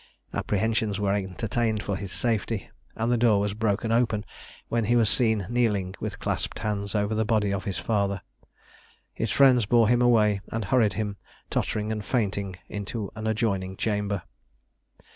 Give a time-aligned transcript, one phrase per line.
[0.33, 4.25] Apprehensions were entertained for his safety, and the door was broken open,
[4.67, 8.23] when he was seen kneeling with clasped hands over the body of his father.
[9.13, 11.17] His friends bore him away, and hurried him,
[11.51, 14.23] tottering and fainting, into an adjoining chamber."